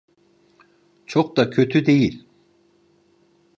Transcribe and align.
Çok 1.05 1.37
da 1.37 1.49
kötü 1.49 1.85
değil. 1.85 2.25